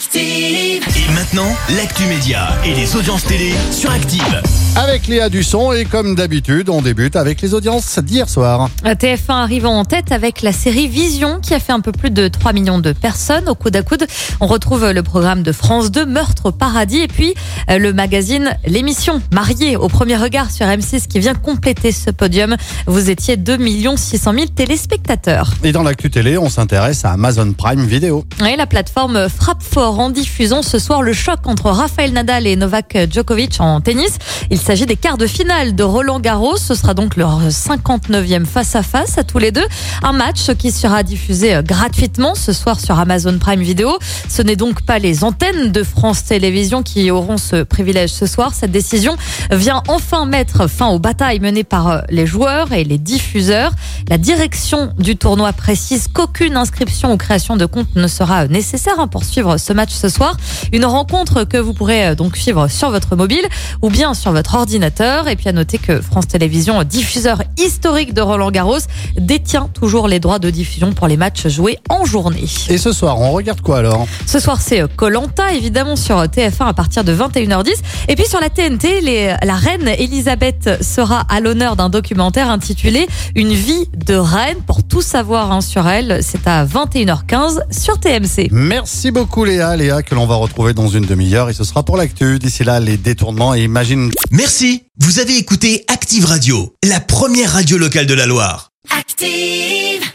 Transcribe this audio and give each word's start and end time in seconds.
Active. 0.00 0.82
Et 0.96 1.12
maintenant, 1.12 1.54
l'actu 1.76 2.04
média 2.04 2.48
et 2.64 2.72
les 2.72 2.96
audiences 2.96 3.24
télé 3.24 3.52
sur 3.70 3.90
Active. 3.90 4.40
Avec 4.76 5.08
Léa 5.08 5.28
Dusson 5.28 5.72
et 5.72 5.84
comme 5.84 6.14
d'habitude, 6.14 6.70
on 6.70 6.80
débute 6.80 7.16
avec 7.16 7.42
les 7.42 7.52
audiences 7.52 7.98
d'hier 7.98 8.26
soir. 8.26 8.70
TF1 8.82 9.42
arrive 9.42 9.66
en 9.66 9.84
tête 9.84 10.10
avec 10.10 10.40
la 10.40 10.52
série 10.52 10.88
Vision 10.88 11.38
qui 11.40 11.52
a 11.52 11.60
fait 11.60 11.72
un 11.72 11.80
peu 11.80 11.92
plus 11.92 12.10
de 12.10 12.28
3 12.28 12.54
millions 12.54 12.78
de 12.78 12.92
personnes 12.92 13.46
au 13.50 13.54
coude 13.54 13.76
à 13.76 13.82
coude. 13.82 14.06
On 14.40 14.46
retrouve 14.46 14.90
le 14.90 15.02
programme 15.02 15.42
de 15.42 15.52
France 15.52 15.90
2 15.90 16.06
Meurtre 16.06 16.46
au 16.46 16.52
paradis 16.52 17.00
et 17.00 17.08
puis 17.08 17.34
euh, 17.68 17.78
le 17.78 17.92
magazine 17.92 18.56
L'émission 18.64 19.20
Mariée 19.34 19.76
au 19.76 19.88
premier 19.88 20.16
regard 20.16 20.50
sur 20.50 20.64
M6 20.64 21.08
qui 21.08 21.18
vient 21.18 21.34
compléter 21.34 21.92
ce 21.92 22.10
podium. 22.10 22.56
Vous 22.86 23.10
étiez 23.10 23.36
2 23.36 23.58
600 23.96 24.32
000 24.32 24.46
téléspectateurs. 24.46 25.52
Et 25.62 25.72
dans 25.72 25.82
l'actu 25.82 26.10
télé, 26.10 26.38
on 26.38 26.48
s'intéresse 26.48 27.04
à 27.04 27.10
Amazon 27.10 27.52
Prime 27.52 27.84
Vidéo. 27.84 28.24
Et 28.48 28.56
la 28.56 28.66
plateforme 28.66 29.28
frappe 29.28 29.62
fort 29.62 29.89
en 29.98 30.10
diffusant 30.10 30.62
ce 30.62 30.78
soir 30.78 31.02
le 31.02 31.12
choc 31.12 31.40
entre 31.46 31.70
Rafael 31.70 32.12
Nadal 32.12 32.46
et 32.46 32.54
Novak 32.54 32.96
Djokovic 33.10 33.56
en 33.60 33.80
tennis. 33.80 34.18
Il 34.50 34.58
s'agit 34.58 34.86
des 34.86 34.96
quarts 34.96 35.18
de 35.18 35.26
finale 35.26 35.74
de 35.74 35.82
Roland 35.82 36.20
Garros. 36.20 36.56
Ce 36.56 36.74
sera 36.74 36.94
donc 36.94 37.16
leur 37.16 37.48
59e 37.48 38.44
face-à-face 38.44 39.18
à 39.18 39.24
tous 39.24 39.38
les 39.38 39.50
deux. 39.50 39.64
Un 40.02 40.12
match 40.12 40.52
qui 40.58 40.70
sera 40.70 41.02
diffusé 41.02 41.54
euh, 41.54 41.62
gratuitement 41.62 42.34
ce 42.34 42.52
soir 42.52 42.78
sur 42.78 42.98
Amazon 42.98 43.38
Prime 43.38 43.60
Video. 43.60 43.98
Ce 44.28 44.42
n'est 44.42 44.56
donc 44.56 44.82
pas 44.82 44.98
les 44.98 45.24
antennes 45.24 45.72
de 45.72 45.82
France 45.82 46.24
Télévisions 46.24 46.82
qui 46.82 47.10
auront 47.10 47.38
ce 47.38 47.62
privilège 47.62 48.10
ce 48.10 48.26
soir. 48.26 48.52
Cette 48.54 48.72
décision 48.72 49.16
vient 49.50 49.82
enfin 49.88 50.26
mettre 50.26 50.68
fin 50.68 50.88
aux 50.88 50.98
batailles 50.98 51.40
menées 51.40 51.64
par 51.64 51.88
euh, 51.88 52.00
les 52.10 52.26
joueurs 52.26 52.72
et 52.72 52.84
les 52.84 52.98
diffuseurs. 52.98 53.72
La 54.08 54.18
direction 54.18 54.92
du 54.98 55.16
tournoi 55.16 55.52
précise 55.52 56.08
qu'aucune 56.12 56.56
inscription 56.56 57.12
ou 57.12 57.16
création 57.16 57.56
de 57.56 57.66
compte 57.66 57.96
ne 57.96 58.06
sera 58.06 58.46
nécessaire 58.46 58.98
hein, 58.98 59.08
pour 59.08 59.24
suivre 59.24 59.56
ce 59.56 59.72
match 59.72 59.79
ce 59.88 60.08
soir. 60.10 60.36
Une 60.72 60.84
rencontre 60.84 61.44
que 61.44 61.56
vous 61.56 61.72
pourrez 61.72 62.08
euh, 62.08 62.14
donc 62.14 62.36
suivre 62.36 62.68
sur 62.68 62.90
votre 62.90 63.16
mobile 63.16 63.46
ou 63.80 63.88
bien 63.88 64.12
sur 64.12 64.32
votre 64.32 64.54
ordinateur. 64.54 65.28
Et 65.28 65.36
puis 65.36 65.48
à 65.48 65.52
noter 65.52 65.78
que 65.78 66.00
France 66.02 66.28
Télévisions, 66.28 66.82
diffuseur 66.84 67.42
historique 67.58 68.12
de 68.12 68.20
Roland 68.20 68.50
Garros, 68.50 68.78
détient 69.18 69.68
toujours 69.72 70.08
les 70.08 70.20
droits 70.20 70.38
de 70.38 70.50
diffusion 70.50 70.92
pour 70.92 71.06
les 71.06 71.16
matchs 71.16 71.48
joués 71.48 71.78
en 71.88 72.04
journée. 72.04 72.44
Et 72.68 72.76
ce 72.78 72.92
soir, 72.92 73.18
on 73.20 73.30
regarde 73.30 73.60
quoi 73.62 73.78
alors? 73.78 74.06
Ce 74.26 74.38
soir, 74.38 74.60
c'est 74.60 74.82
Colanta, 74.96 75.52
évidemment, 75.54 75.96
sur 75.96 76.16
TF1 76.24 76.66
à 76.66 76.72
partir 76.74 77.04
de 77.04 77.14
21h10. 77.14 77.70
Et 78.08 78.16
puis 78.16 78.26
sur 78.26 78.40
la 78.40 78.50
TNT, 78.50 79.00
les- 79.00 79.34
la 79.42 79.54
reine 79.54 79.88
Elisabeth 79.88 80.82
sera 80.82 81.20
à 81.28 81.40
l'honneur 81.40 81.76
d'un 81.76 81.88
documentaire 81.88 82.50
intitulé 82.50 83.06
Une 83.34 83.52
vie 83.52 83.88
de 83.96 84.14
reine. 84.14 84.58
Pour 84.66 84.82
tout 84.82 85.02
savoir 85.02 85.52
hein, 85.52 85.60
sur 85.60 85.86
elle, 85.88 86.18
c'est 86.22 86.46
à 86.46 86.64
21h15 86.64 87.60
sur 87.70 87.98
TMC. 87.98 88.48
Merci 88.50 89.10
beaucoup 89.10 89.44
Léa, 89.76 89.96
Léa 89.96 90.02
que 90.02 90.14
l'on 90.14 90.26
va 90.26 90.36
retrouver 90.36 90.72
dans 90.74 90.88
une 90.88 91.04
demi-heure 91.04 91.50
et 91.50 91.54
ce 91.54 91.64
sera 91.64 91.84
pour 91.84 91.96
l'actu. 91.96 92.38
D'ici 92.38 92.64
là, 92.64 92.80
les 92.80 92.96
détournements 92.96 93.54
et 93.54 93.62
imagine 93.62 94.10
Merci, 94.30 94.84
vous 94.98 95.18
avez 95.18 95.36
écouté 95.36 95.84
Active 95.88 96.24
Radio, 96.24 96.74
la 96.84 97.00
première 97.00 97.52
radio 97.52 97.78
locale 97.78 98.06
de 98.06 98.14
la 98.14 98.26
Loire. 98.26 98.70
Active. 98.90 100.10